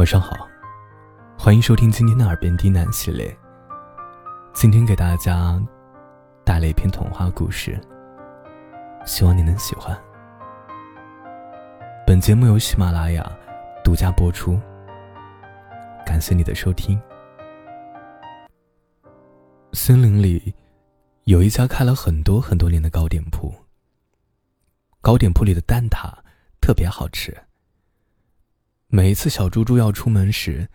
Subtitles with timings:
[0.00, 0.48] 晚上好，
[1.36, 3.36] 欢迎收听今天的耳边低喃系列。
[4.54, 5.62] 今天给大家
[6.42, 7.78] 带来一篇童话故事，
[9.04, 9.94] 希望你能喜欢。
[12.06, 13.30] 本节目由喜马拉雅
[13.84, 14.58] 独家播出，
[16.06, 16.98] 感谢你的收听。
[19.74, 20.54] 森林里
[21.24, 23.54] 有一家开了很多很多年的糕点铺，
[25.02, 26.10] 糕点铺里的蛋挞
[26.58, 27.36] 特别好吃。
[28.92, 30.66] 每一次小猪猪要出门时，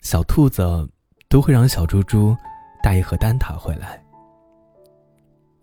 [0.00, 0.88] 小兔子
[1.28, 2.36] 都会让小猪猪
[2.84, 4.00] 带一盒蛋挞回来。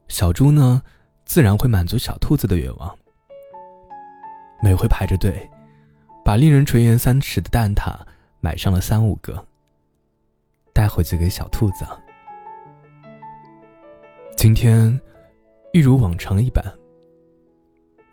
[0.09, 0.81] 小猪呢，
[1.23, 2.93] 自然会满足小兔子的愿望。
[4.61, 5.49] 每回排着队，
[6.25, 7.97] 把令人垂涎三尺的蛋挞
[8.41, 9.47] 买上了三五个，
[10.73, 11.85] 带回去给小兔子。
[14.35, 14.99] 今天，
[15.71, 16.61] 一如往常一般，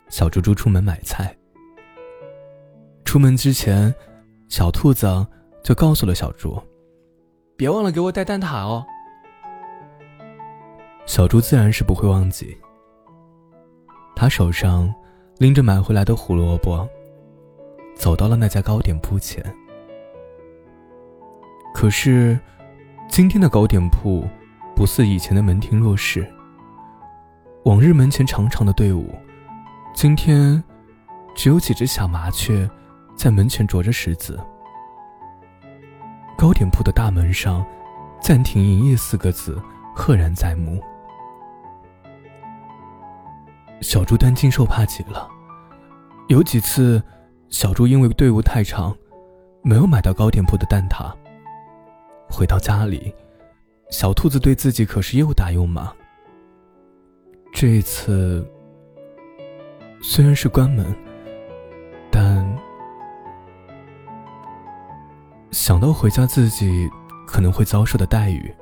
[0.09, 1.38] 小猪猪出门买菜。
[3.09, 3.95] 出门之前，
[4.49, 5.27] 小兔子
[5.65, 6.63] 就告诉了小猪
[7.57, 8.85] ：“别忘了给我带蛋挞哦。”
[11.09, 12.55] 小猪自然是不会忘记。
[14.15, 14.95] 他手上
[15.39, 16.87] 拎着买回来的胡萝卜，
[17.97, 19.43] 走到了那家糕点铺前。
[21.73, 22.39] 可是，
[23.09, 24.29] 今天的糕点铺
[24.77, 26.31] 不似以前的门庭若市。
[27.65, 29.15] 往日门前长长的队伍，
[29.95, 30.63] 今天
[31.35, 32.69] 只有几只小麻雀。
[33.19, 34.39] 在门前着着石子，
[36.37, 37.67] 糕点铺的大门上
[38.23, 39.61] “暂停营业”四个字
[39.93, 40.81] 赫然在目。
[43.81, 45.29] 小猪担惊受怕极了，
[46.29, 47.03] 有几次，
[47.49, 48.97] 小猪因为队伍太长，
[49.65, 51.13] 没有买到糕点铺的蛋挞。
[52.31, 53.13] 回到家里，
[53.91, 55.93] 小兔子对自己可是又打又骂。
[57.53, 58.49] 这一次，
[60.01, 60.87] 虽然是关门。
[65.51, 66.91] 想到回家自己
[67.27, 68.55] 可能会遭受的待遇，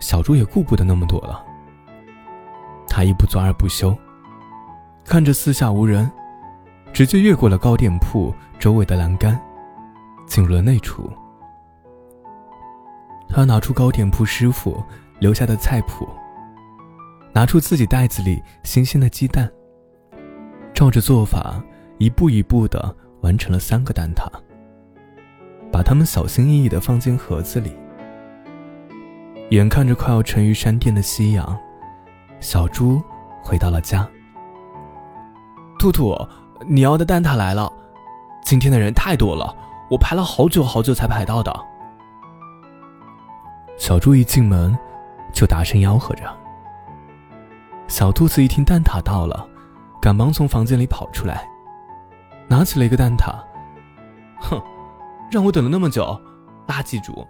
[0.00, 1.44] 小猪也顾不得那么多了。
[2.88, 3.96] 他一不做二不休，
[5.04, 6.10] 看着四下无人，
[6.92, 9.40] 直接越过了糕点铺周围的栏杆，
[10.26, 11.10] 进入了内厨。
[13.28, 14.82] 他拿出糕点铺师傅
[15.18, 16.08] 留下的菜谱，
[17.32, 19.50] 拿出自己袋子里新鲜的鸡蛋，
[20.72, 21.60] 照着做法
[21.98, 24.28] 一步一步的完成了三个蛋挞。
[25.74, 27.76] 把它们小心翼翼地放进盒子里。
[29.50, 31.58] 眼看着快要沉于山巅的夕阳，
[32.38, 33.02] 小猪
[33.42, 34.08] 回到了家。
[35.76, 36.16] 兔兔，
[36.64, 37.68] 你要的蛋挞来了。
[38.44, 39.52] 今天的人太多了，
[39.90, 41.52] 我排了好久好久才排到的。
[43.76, 44.78] 小猪一进门，
[45.32, 46.22] 就大声吆喝着。
[47.88, 49.44] 小兔子一听蛋挞到了，
[50.00, 51.44] 赶忙从房间里跑出来，
[52.46, 53.34] 拿起了一个蛋挞。
[54.38, 54.62] 哼。
[55.34, 56.04] 让我等了那么久，
[56.68, 57.26] 垃圾猪！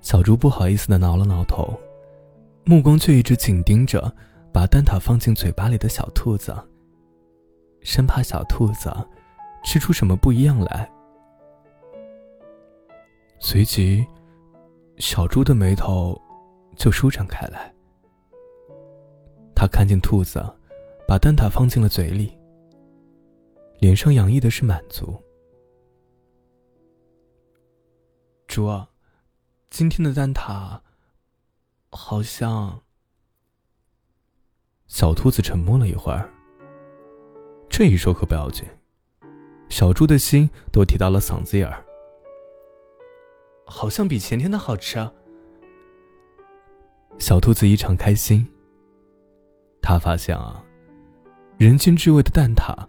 [0.00, 1.72] 小猪不好意思的挠了挠头，
[2.64, 4.12] 目光却一直紧盯着
[4.52, 6.52] 把蛋挞放进嘴巴里的小兔子，
[7.82, 8.92] 生怕小兔子
[9.62, 10.90] 吃出什么不一样来。
[13.38, 14.04] 随即，
[14.96, 16.20] 小猪的眉头
[16.74, 17.72] 就舒展开来。
[19.54, 20.44] 他看见兔子
[21.06, 22.36] 把蛋挞放进了嘴里。
[23.84, 25.22] 脸上洋溢的是满足。
[28.46, 28.66] 猪，
[29.68, 30.80] 今天的蛋挞
[31.90, 32.80] 好像……
[34.86, 36.32] 小兔子沉默了一会儿。
[37.68, 38.64] 这一说可不要紧，
[39.68, 41.84] 小猪的心都提到了嗓子眼儿。
[43.66, 44.98] 好像比前天的好吃。
[44.98, 45.12] 啊
[47.18, 48.50] 小兔子异常开心。
[49.82, 50.64] 他发现啊，
[51.58, 52.88] 人间至味的蛋挞。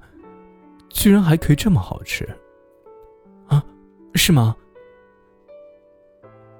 [0.96, 2.26] 居然还可以这么好吃，
[3.48, 3.64] 啊，
[4.16, 4.56] 是吗？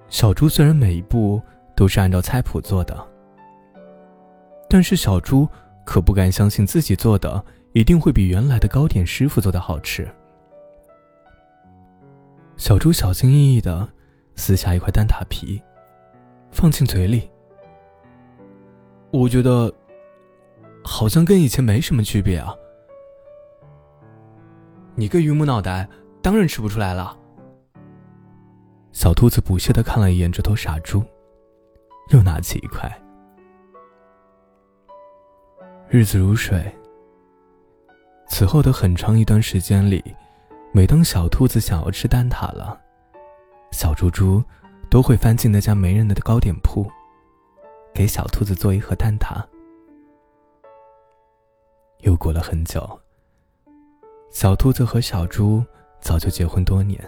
[0.10, 1.42] 小猪虽然每一步
[1.74, 2.96] 都是按照菜谱做的，
[4.70, 5.48] 但是小猪
[5.86, 10.06] 可不敢相信自己做的一定会比原来的糕点师傅做的好吃。
[12.58, 13.88] 小猪小心翼翼的
[14.36, 15.64] 撕下一块蛋挞皮，
[16.52, 17.28] 放进嘴里。
[19.12, 19.74] 我觉得，
[20.84, 22.54] 好像跟以前没什么区别啊。
[24.98, 25.88] 你个榆木脑袋，
[26.22, 27.18] 当然吃不出来了。
[28.94, 31.04] 小兔子不屑的看了一眼这头傻猪，
[32.12, 32.90] 又拿起一块。
[35.90, 36.74] 日子如水。
[38.30, 40.02] 此后的很长一段时间里，
[40.72, 42.80] 每当小兔子想要吃蛋挞了，
[43.72, 44.42] 小猪猪
[44.90, 46.90] 都会翻进那家没人的糕点铺，
[47.94, 49.44] 给小兔子做一盒蛋挞。
[52.00, 53.00] 又过了很久。
[54.32, 55.64] 小兔子和小猪
[56.00, 57.00] 早就结婚多年，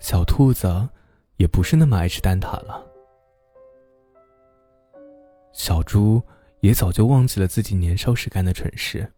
[0.00, 0.88] 小兔子
[1.36, 2.84] 也不是那么爱吃蛋挞了。
[5.52, 6.22] 小猪
[6.60, 9.12] 也早就忘记了自己年少时干的蠢事。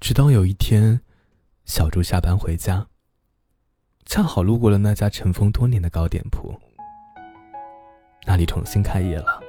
[0.00, 1.00] 直到有一天，
[1.64, 2.88] 小猪下班回家，
[4.06, 6.52] 恰好路过了那家尘封多年的糕点铺。
[8.26, 9.40] 那里重新开业了，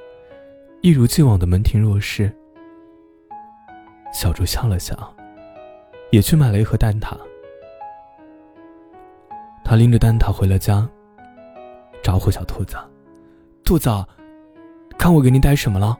[0.82, 2.34] 一如既往的门庭若市。
[4.12, 4.94] 小猪笑了笑，
[6.10, 7.16] 也去买了一盒蛋挞。
[9.64, 10.88] 他拎着蛋挞回了家，
[12.02, 12.76] 招呼小兔子
[13.64, 13.88] ：“兔子。”
[14.98, 15.96] 看我给你带什么了？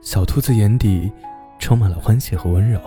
[0.00, 1.12] 小兔子眼底
[1.60, 2.80] 充满了欢喜和温柔。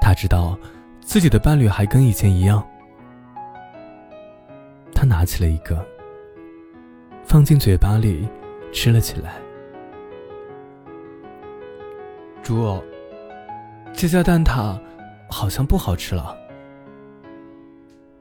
[0.00, 0.56] 他知道
[1.00, 2.64] 自己的伴侣还跟以前一样。
[4.94, 5.84] 他拿起了一个，
[7.28, 8.26] 放进嘴巴里
[8.72, 9.34] 吃了起来。
[12.42, 12.82] 猪，
[13.92, 14.80] 这家蛋挞
[15.28, 16.34] 好像不好吃了。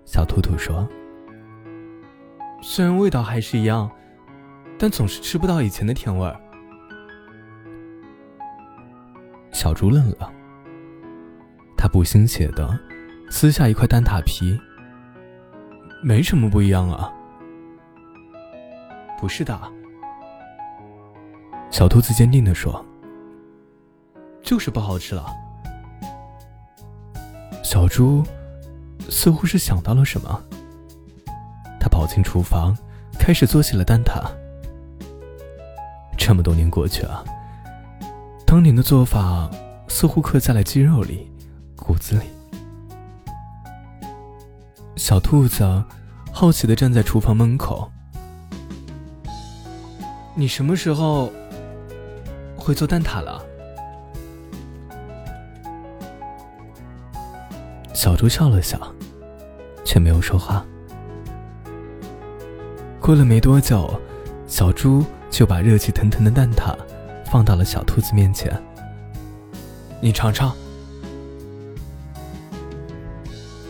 [0.04, 0.86] 小兔兔说
[2.62, 3.89] ：“虽然味道还是一样，
[4.77, 6.38] 但总是吃不到以前的甜味儿。”
[9.54, 10.30] 小猪愣了，
[11.77, 12.77] 他不心血的
[13.30, 14.59] 撕下一块蛋挞皮，
[16.04, 17.13] 没什么不一样啊。
[19.19, 19.60] 不是的，
[21.72, 22.86] 小兔子坚定的说
[24.44, 25.25] ：“就是不好吃了。”
[27.64, 28.24] 小猪。
[29.10, 30.44] 似乎是想到了什么，
[31.80, 32.75] 他跑进厨房，
[33.18, 34.22] 开始做起了蛋挞。
[36.18, 37.24] 这么多年过去了，
[38.46, 39.50] 当年的做法
[39.88, 41.31] 似乎刻在了肌肉里、
[41.78, 42.25] 骨子里。
[44.98, 45.81] 小兔子
[46.34, 47.90] 好奇的站在厨房门口
[50.38, 51.30] ：“你什么时候
[52.56, 53.44] 会做蛋挞了？”
[57.94, 58.80] 小猪笑了笑。
[59.88, 60.66] 却没有说话。
[63.00, 63.89] 过了没多久，
[64.45, 66.75] 小猪就把热气腾腾的蛋挞
[67.25, 68.51] 放到了小兔子面前。
[70.01, 70.54] 你尝尝。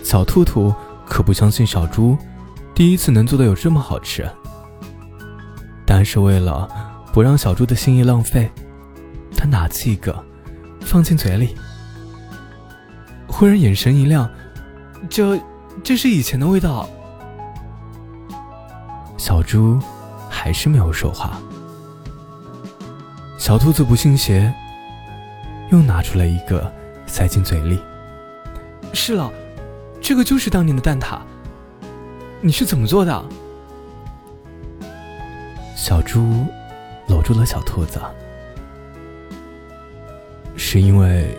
[0.03, 0.73] 小兔兔
[1.05, 2.17] 可不相信小猪
[2.73, 4.27] 第一次能做的有这么好吃，
[6.07, 6.65] 是为了
[7.11, 8.49] 不让小猪的心意浪费，
[9.35, 10.23] 他拿起一个
[10.79, 11.53] 放进嘴里，
[13.27, 14.29] 忽然眼神一亮，
[15.09, 15.37] 这。
[15.83, 16.89] 这是以前的味道。
[19.15, 19.79] 小猪
[20.27, 21.39] 还是没有说话。
[23.37, 24.51] 小兔子不信邪，
[25.71, 26.73] 又拿出来一个，
[27.05, 27.79] 塞进嘴里。
[28.91, 29.31] 是了，
[30.01, 31.19] 这个就是当年的蛋挞。
[32.41, 33.23] 你是怎么做的？
[35.87, 36.45] 小猪
[37.07, 37.97] 搂住了小兔子。
[40.57, 41.33] 是因为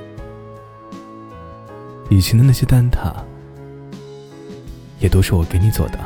[2.09, 3.13] 以前的那些蛋挞。
[5.01, 5.99] 也都是我给你做的，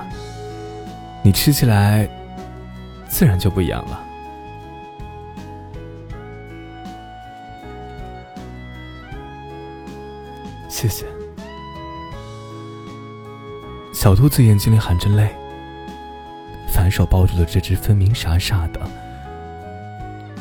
[1.22, 2.06] 你吃起来
[3.08, 4.04] 自然就不一样了。
[10.68, 11.06] 谢谢。
[13.94, 15.34] 小兔子眼睛里含着泪，
[16.92, 18.80] 手抱住了这只分明傻傻的，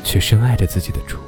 [0.04, 1.18] 却深爱着自己的猪。